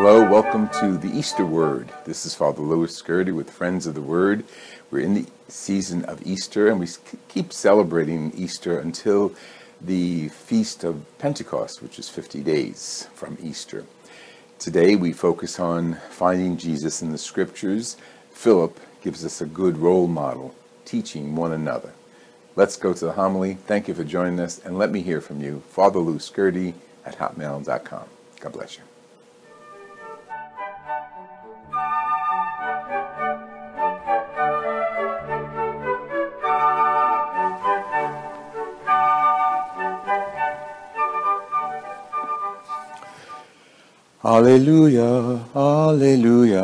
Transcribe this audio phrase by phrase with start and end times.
[0.00, 1.90] Hello, welcome to the Easter Word.
[2.04, 4.44] This is Father Louis Scurti with Friends of the Word.
[4.92, 6.86] We're in the season of Easter and we
[7.26, 9.34] keep celebrating Easter until
[9.80, 13.86] the Feast of Pentecost, which is 50 days from Easter.
[14.60, 17.96] Today we focus on finding Jesus in the Scriptures.
[18.30, 21.92] Philip gives us a good role model, teaching one another.
[22.54, 23.54] Let's go to the homily.
[23.66, 25.64] Thank you for joining us and let me hear from you.
[25.70, 28.04] Father Lou Scurti at hotmail.com.
[28.38, 28.87] God bless you.
[44.28, 46.62] Alleluia, Alleluia,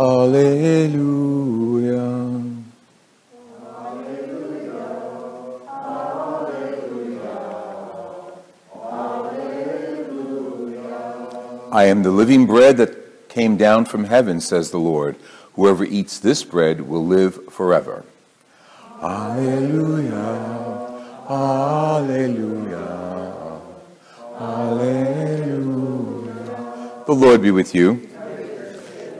[0.00, 0.80] Alleluia.
[11.70, 15.14] I am the living bread that came down from heaven, says the Lord.
[15.54, 18.04] Whoever eats this bread will live forever.
[19.00, 20.34] Alleluia,
[21.30, 22.89] Alleluia,
[27.10, 28.08] The Lord be with you.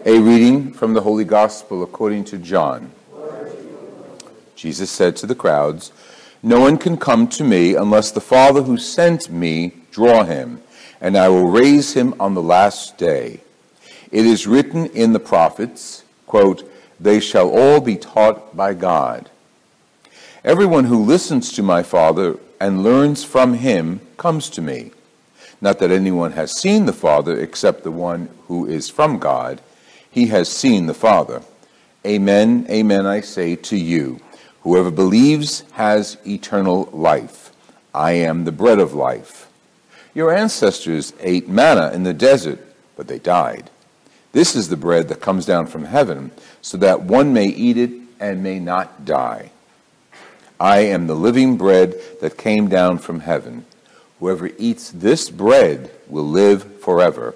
[0.06, 2.92] A reading from the Holy Gospel according to John.
[4.54, 5.90] Jesus said to the crowds,
[6.40, 10.62] No one can come to me unless the Father who sent me draw him
[11.00, 13.40] and I will raise him on the last day.
[14.12, 19.30] It is written in the prophets, quote, They shall all be taught by God.
[20.44, 24.92] Everyone who listens to my Father and learns from him comes to me.
[25.60, 29.60] Not that anyone has seen the Father except the one who is from God.
[30.10, 31.42] He has seen the Father.
[32.06, 34.20] Amen, amen, I say to you.
[34.62, 37.52] Whoever believes has eternal life.
[37.94, 39.48] I am the bread of life.
[40.14, 42.58] Your ancestors ate manna in the desert,
[42.96, 43.70] but they died.
[44.32, 46.30] This is the bread that comes down from heaven,
[46.62, 49.50] so that one may eat it and may not die.
[50.58, 53.64] I am the living bread that came down from heaven.
[54.20, 57.34] Whoever eats this bread will live forever.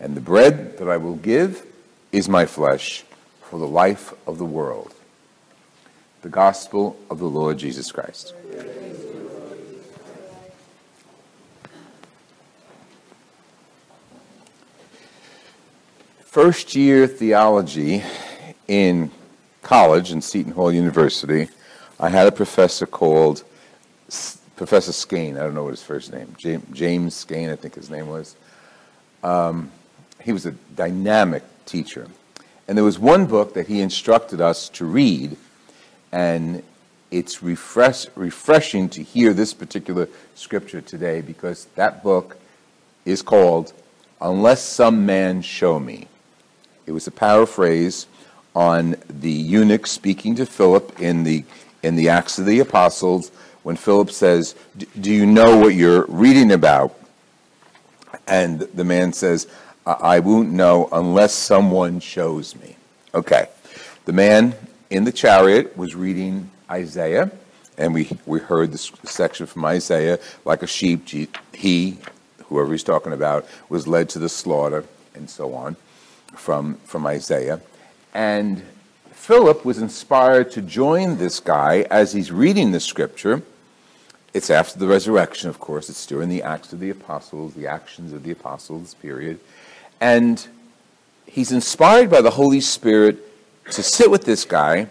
[0.00, 1.64] And the bread that I will give
[2.10, 3.04] is my flesh
[3.42, 4.92] for the life of the world.
[6.22, 8.34] The Gospel of the Lord Jesus Christ.
[16.32, 18.02] first year theology
[18.66, 19.10] in
[19.60, 21.46] college in Seton Hall University,
[22.00, 23.44] I had a professor called
[24.62, 25.36] Professor Skane.
[25.36, 26.36] I don't know what his first name.
[26.38, 28.36] James, James Skane, I think his name was.
[29.24, 29.72] Um,
[30.22, 32.06] he was a dynamic teacher,
[32.68, 35.36] and there was one book that he instructed us to read,
[36.12, 36.62] and
[37.10, 42.36] it's refresh, refreshing to hear this particular scripture today because that book
[43.04, 43.72] is called
[44.20, 46.06] "Unless Some Man Show Me."
[46.86, 48.06] It was a paraphrase
[48.54, 51.42] on the eunuch speaking to Philip in the,
[51.82, 56.52] in the Acts of the Apostles when Philip says, Do you know what you're reading
[56.52, 56.98] about?
[58.26, 59.46] And the man says,
[59.84, 62.76] I won't know unless someone shows me.
[63.14, 63.48] Okay.
[64.04, 64.54] The man
[64.90, 67.30] in the chariot was reading Isaiah,
[67.78, 71.08] and we, we heard this section from Isaiah like a sheep,
[71.52, 71.98] he,
[72.46, 74.84] whoever he's talking about, was led to the slaughter,
[75.14, 75.76] and so on
[76.36, 77.60] from, from Isaiah.
[78.14, 78.62] And
[79.12, 83.42] Philip was inspired to join this guy as he's reading the scripture.
[84.34, 85.90] It's after the resurrection, of course.
[85.90, 89.38] It's during the Acts of the Apostles, the actions of the Apostles period.
[90.00, 90.46] And
[91.26, 93.18] he's inspired by the Holy Spirit
[93.70, 94.88] to sit with this guy.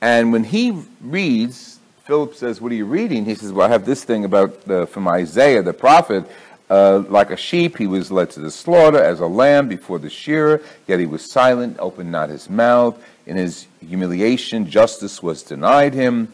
[0.00, 3.24] And when he reads, Philip says, What are you reading?
[3.24, 6.24] He says, Well, I have this thing about the, from Isaiah, the prophet,
[6.72, 10.08] uh, like a sheep, he was led to the slaughter as a lamb before the
[10.08, 12.98] shearer, yet he was silent, opened not his mouth.
[13.26, 16.32] In his humiliation, justice was denied him.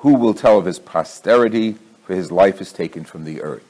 [0.00, 1.76] Who will tell of his posterity?
[2.06, 3.64] For his life is taken from the earth.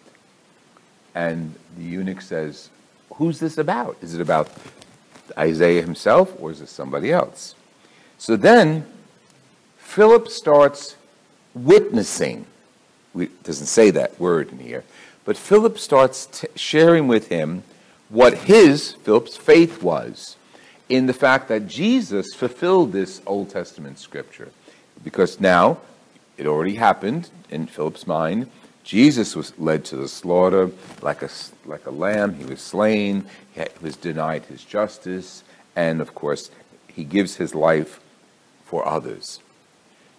[1.14, 2.70] And the eunuch says,
[3.14, 3.96] Who's this about?
[4.00, 4.50] Is it about
[5.36, 7.54] Isaiah himself or is it somebody else?
[8.18, 8.86] So then,
[9.78, 10.96] Philip starts
[11.54, 12.46] witnessing.
[13.16, 14.84] It doesn't say that word in here,
[15.24, 17.64] But Philip starts sharing with him
[18.08, 20.36] what his, Philip's, faith was
[20.88, 24.50] in the fact that Jesus fulfilled this Old Testament scripture.
[25.02, 25.78] Because now,
[26.40, 28.50] it already happened in Philip's mind.
[28.82, 30.70] Jesus was led to the slaughter
[31.02, 31.28] like a,
[31.66, 32.34] like a lamb.
[32.34, 33.26] He was slain.
[33.52, 35.44] He was denied his justice.
[35.76, 36.50] And of course,
[36.88, 38.00] he gives his life
[38.64, 39.40] for others.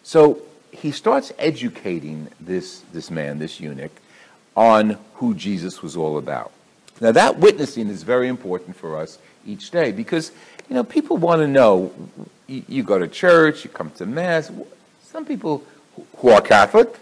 [0.03, 3.91] So he starts educating this, this man, this eunuch,
[4.55, 6.51] on who Jesus was all about.
[6.99, 10.31] Now, that witnessing is very important for us each day because,
[10.69, 11.91] you know, people want to know.
[12.45, 14.51] You, you go to church, you come to Mass.
[15.01, 15.63] Some people
[16.17, 16.95] who are Catholic,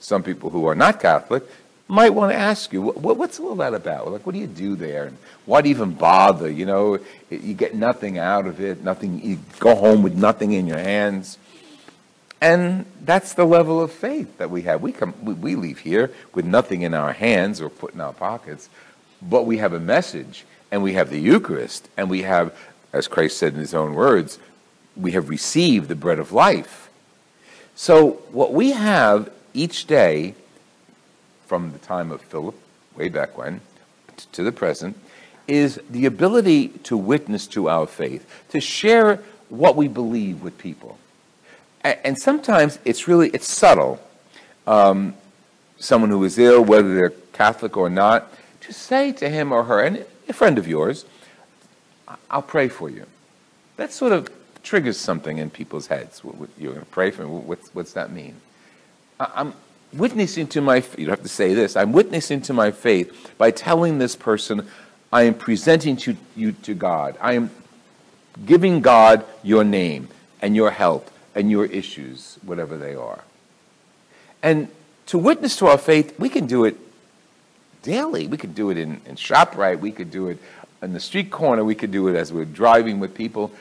[0.00, 1.44] some people who are not Catholic,
[1.88, 4.10] might want to ask you, what, what's all that about?
[4.10, 5.04] Like, what do you do there?
[5.04, 6.50] And why do you even bother?
[6.50, 6.98] You know,
[7.30, 11.38] you get nothing out of it, nothing, you go home with nothing in your hands.
[12.40, 14.82] And that's the level of faith that we have.
[14.82, 18.12] We, come, we, we leave here with nothing in our hands or put in our
[18.12, 18.68] pockets,
[19.22, 22.54] but we have a message, and we have the Eucharist, and we have,
[22.92, 24.38] as Christ said in his own words,
[24.96, 26.85] we have received the bread of life.
[27.78, 30.34] So, what we have each day
[31.46, 32.54] from the time of Philip,
[32.96, 33.60] way back when,
[34.32, 34.96] to the present,
[35.46, 39.16] is the ability to witness to our faith, to share
[39.50, 40.98] what we believe with people.
[41.84, 44.00] And sometimes it's really, it's subtle.
[44.66, 45.14] Um,
[45.78, 48.32] someone who is ill, whether they're Catholic or not,
[48.62, 51.04] to say to him or her, and a friend of yours,
[52.30, 53.04] I'll pray for you.
[53.76, 54.30] That's sort of
[54.66, 56.20] triggers something in people's heads.
[56.58, 57.28] You're going to pray for me.
[57.28, 58.34] What's, what's that mean?
[59.20, 59.54] I'm
[59.92, 63.98] witnessing to my, you have to say this, I'm witnessing to my faith by telling
[63.98, 64.66] this person,
[65.12, 67.16] I am presenting to you to God.
[67.20, 67.50] I am
[68.44, 70.08] giving God your name
[70.42, 73.22] and your help and your issues, whatever they are.
[74.42, 74.68] And
[75.06, 76.76] to witness to our faith, we can do it
[77.82, 78.26] daily.
[78.26, 79.78] We could do it in, in ShopRite.
[79.78, 80.38] We could do it
[80.82, 81.62] in the street corner.
[81.62, 83.52] We could do it as we're driving with people.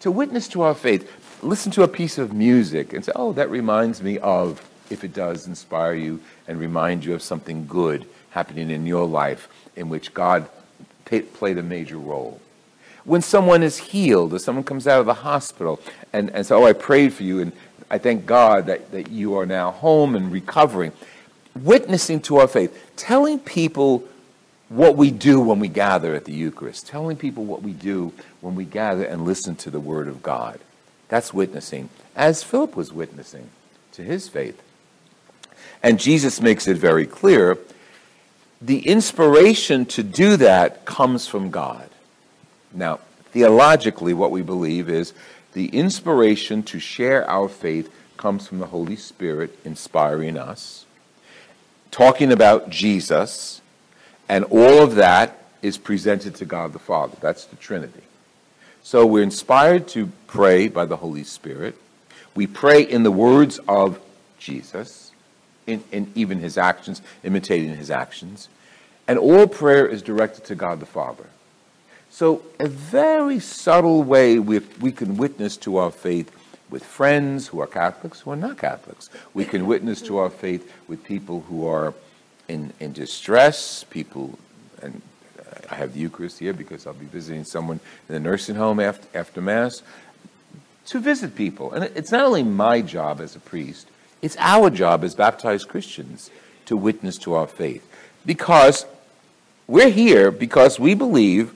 [0.00, 1.10] To witness to our faith,
[1.42, 5.14] listen to a piece of music and say, oh, that reminds me of if it
[5.14, 10.12] does inspire you and remind you of something good happening in your life in which
[10.14, 10.48] God
[11.04, 12.40] played a major role.
[13.04, 15.80] When someone is healed or someone comes out of the hospital
[16.12, 17.52] and, and so, oh, I prayed for you and
[17.90, 20.92] I thank God that, that you are now home and recovering.
[21.54, 24.04] Witnessing to our faith, telling people
[24.68, 28.54] what we do when we gather at the Eucharist, telling people what we do when
[28.54, 30.58] we gather and listen to the Word of God.
[31.08, 33.50] That's witnessing, as Philip was witnessing
[33.92, 34.60] to his faith.
[35.82, 37.58] And Jesus makes it very clear
[38.60, 41.88] the inspiration to do that comes from God.
[42.72, 45.12] Now, theologically, what we believe is
[45.52, 50.86] the inspiration to share our faith comes from the Holy Spirit inspiring us,
[51.90, 53.60] talking about Jesus,
[54.28, 57.16] and all of that is presented to God the Father.
[57.20, 58.02] That's the Trinity.
[58.82, 61.76] So we're inspired to pray by the Holy Spirit.
[62.34, 63.98] We pray in the words of
[64.38, 65.10] Jesus
[65.66, 68.48] in, in even his actions, imitating his actions.
[69.08, 71.26] And all prayer is directed to God the Father.
[72.10, 76.32] So, a very subtle way we, we can witness to our faith
[76.70, 79.10] with friends who are Catholics, who are not Catholics.
[79.34, 81.94] We can witness to our faith with people who are
[82.48, 84.38] in, in distress, people,
[84.82, 85.02] and
[85.38, 88.80] uh, I have the Eucharist here because I'll be visiting someone in the nursing home
[88.80, 89.82] after, after Mass,
[90.86, 91.72] to visit people.
[91.72, 93.88] And it's not only my job as a priest,
[94.22, 96.30] it's our job as baptized Christians
[96.66, 97.88] to witness to our faith
[98.24, 98.86] because
[99.66, 101.54] we're here because we believe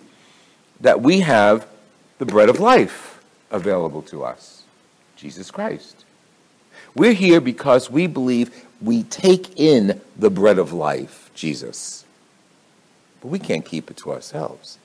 [0.81, 1.67] that we have
[2.19, 4.61] the bread of life available to us
[5.21, 6.05] Jesus Christ.
[6.95, 12.05] We're here because we believe we take in the bread of life, Jesus.
[13.21, 14.79] But we can't keep it to ourselves.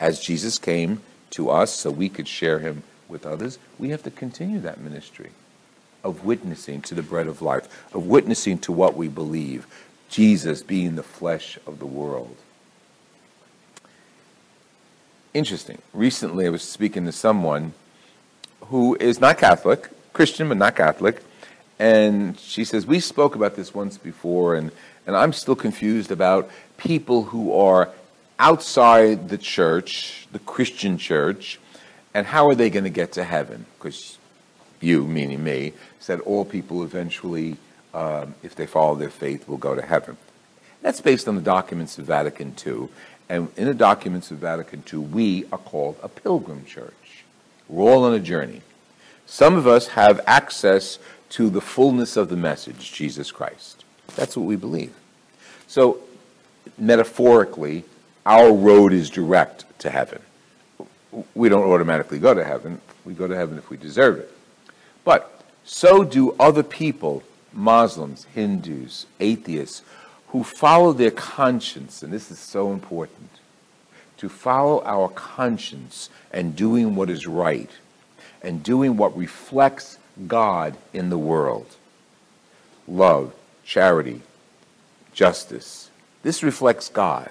[0.00, 4.10] As Jesus came to us so we could share him with others, we have to
[4.10, 5.30] continue that ministry
[6.02, 9.66] of witnessing to the bread of life, of witnessing to what we believe,
[10.08, 12.36] Jesus being the flesh of the world.
[15.34, 15.80] Interesting.
[15.94, 17.72] Recently, I was speaking to someone
[18.66, 21.22] who is not Catholic, Christian, but not Catholic,
[21.82, 24.70] and she says, We spoke about this once before, and,
[25.04, 27.90] and I'm still confused about people who are
[28.38, 31.58] outside the church, the Christian church,
[32.14, 33.66] and how are they going to get to heaven?
[33.76, 34.16] Because
[34.80, 37.56] you, meaning me, said all people eventually,
[37.92, 40.16] um, if they follow their faith, will go to heaven.
[40.82, 42.90] That's based on the documents of Vatican II.
[43.28, 47.24] And in the documents of Vatican II, we are called a pilgrim church.
[47.68, 48.62] We're all on a journey.
[49.26, 50.98] Some of us have access
[51.32, 53.84] to the fullness of the message, Jesus Christ.
[54.16, 54.92] That's what we believe.
[55.66, 55.98] So
[56.76, 57.84] metaphorically,
[58.26, 60.20] our road is direct to heaven.
[61.34, 62.82] We don't automatically go to heaven.
[63.06, 64.30] We go to heaven if we deserve it.
[65.04, 67.22] But so do other people,
[67.54, 69.82] Muslims, Hindus, atheists,
[70.28, 73.30] who follow their conscience, and this is so important,
[74.18, 77.70] to follow our conscience and doing what is right
[78.42, 81.76] and doing what reflects God in the world.
[82.86, 84.22] Love, charity,
[85.12, 85.90] justice.
[86.22, 87.30] This reflects God.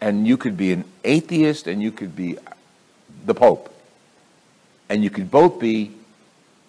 [0.00, 2.38] And you could be an atheist and you could be
[3.24, 3.72] the Pope.
[4.88, 5.92] And you could both be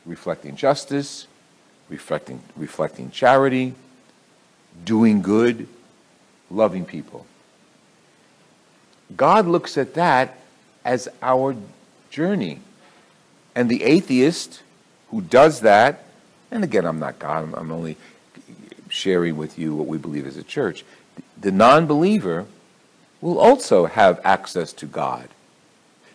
[0.05, 1.27] reflecting justice,
[1.89, 3.73] reflecting, reflecting charity,
[4.85, 5.67] doing good,
[6.49, 7.25] loving people.
[9.15, 10.37] God looks at that
[10.85, 11.55] as our
[12.09, 12.59] journey.
[13.55, 14.62] And the atheist
[15.13, 16.05] who does that,
[16.49, 17.97] and again, I'm not God, I'm, only
[18.89, 20.83] sharing with you what we believe as a church.
[21.39, 22.47] The non believer
[23.21, 25.29] will also have access to God.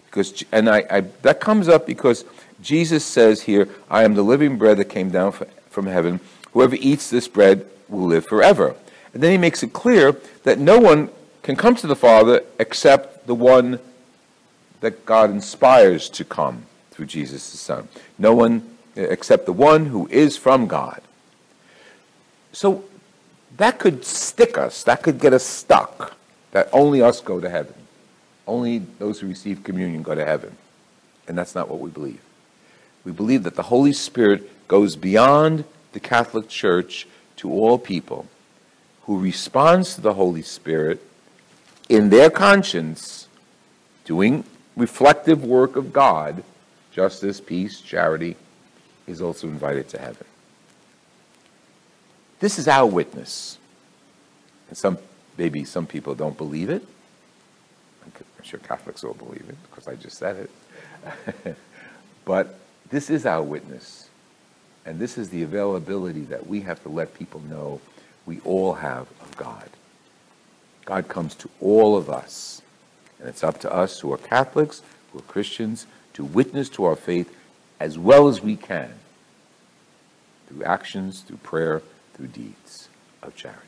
[0.06, 2.24] Because, and I, I, that comes up because
[2.60, 5.32] Jesus says here, I am the living bread that came down
[5.70, 6.18] from heaven.
[6.52, 8.74] Whoever eats this bread will live forever.
[9.14, 11.10] And then he makes it clear that no one
[11.44, 13.78] can come to the Father except the one
[14.80, 17.86] that God inspires to come through Jesus the Son.
[18.18, 21.00] No one except the one who is from God.
[22.52, 22.84] So
[23.56, 26.16] that could stick us, that could get us stuck,
[26.52, 27.74] that only us go to heaven.
[28.46, 30.56] Only those who receive communion go to heaven.
[31.26, 32.20] And that's not what we believe.
[33.04, 38.26] We believe that the Holy Spirit goes beyond the Catholic Church to all people
[39.02, 41.02] who responds to the Holy Spirit
[41.88, 43.28] in their conscience,
[44.04, 44.44] doing
[44.76, 46.42] reflective work of God,
[46.92, 48.36] justice, peace, charity,
[49.08, 50.26] is also invited to heaven.
[52.40, 53.58] This is our witness.
[54.68, 54.98] And some,
[55.36, 56.86] maybe some people don't believe it.
[58.04, 60.48] I'm sure Catholics all believe it because I just said
[61.44, 61.56] it.
[62.24, 62.58] but
[62.90, 64.08] this is our witness.
[64.86, 67.80] And this is the availability that we have to let people know
[68.24, 69.68] we all have of God.
[70.84, 72.62] God comes to all of us.
[73.18, 76.96] And it's up to us who are Catholics, who are Christians, to witness to our
[76.96, 77.34] faith
[77.80, 78.92] as well as we can
[80.48, 81.82] through actions, through prayer,
[82.14, 82.88] through deeds
[83.22, 83.67] of charity.